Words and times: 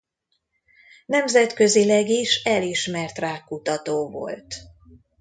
Nemzetközileg 1.05 2.09
is 2.09 2.43
elismert 2.43 3.17
rákkutató 3.17 4.09
volt. 4.09 4.55